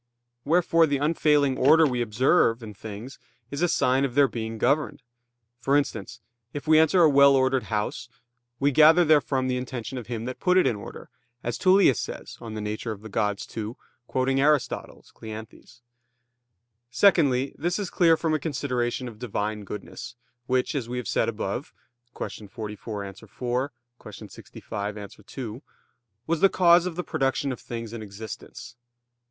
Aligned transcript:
Wherefore 0.45 0.87
the 0.87 0.97
unfailing 0.97 1.59
order 1.59 1.85
we 1.85 2.01
observe 2.01 2.63
in 2.63 2.73
things 2.73 3.19
is 3.51 3.61
a 3.61 3.67
sign 3.67 4.03
of 4.03 4.15
their 4.15 4.27
being 4.27 4.57
governed; 4.57 5.03
for 5.59 5.77
instance, 5.77 6.21
if 6.53 6.67
we 6.67 6.79
enter 6.79 7.03
a 7.03 7.07
well 7.09 7.35
ordered 7.35 7.65
house 7.69 8.09
we 8.59 8.71
gather 8.71 9.05
therefrom 9.05 9.47
the 9.47 9.57
intention 9.57 9.99
of 9.99 10.07
him 10.07 10.25
that 10.25 10.39
put 10.39 10.57
it 10.57 10.65
in 10.65 10.75
order, 10.75 11.11
as 11.43 11.55
Tullius 11.59 11.99
says 11.99 12.37
(De 12.39 12.49
Nat. 12.49 12.79
Deorum 12.79 13.55
ii), 13.75 13.75
quoting 14.07 14.41
Aristotle 14.41 15.05
[*Cleanthes]. 15.13 15.81
Secondly, 16.89 17.53
this 17.59 17.77
is 17.77 17.91
clear 17.91 18.17
from 18.17 18.33
a 18.33 18.39
consideration 18.39 19.07
of 19.07 19.19
Divine 19.19 19.63
goodness, 19.65 20.15
which, 20.47 20.73
as 20.73 20.89
we 20.89 20.97
have 20.97 21.07
said 21.07 21.29
above 21.29 21.75
(Q. 22.17 22.47
44, 22.47 23.05
A. 23.05 23.13
4; 23.13 23.71
Q. 24.01 24.27
65, 24.27 24.97
A. 24.97 25.07
2), 25.09 25.61
was 26.25 26.39
the 26.39 26.49
cause 26.49 26.87
of 26.87 26.95
the 26.95 27.03
production 27.03 27.51
of 27.51 27.59
things 27.59 27.93
in 27.93 28.01
existence. 28.01 28.75